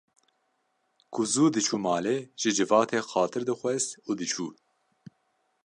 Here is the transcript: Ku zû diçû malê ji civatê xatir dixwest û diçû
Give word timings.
Ku 1.13 1.21
zû 1.31 1.45
diçû 1.55 1.77
malê 1.85 2.17
ji 2.41 2.49
civatê 2.57 2.99
xatir 3.09 3.43
dixwest 3.47 3.89
û 4.09 4.11
diçû 4.19 4.47